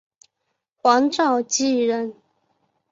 [0.77, 2.15] 黄兆晋人。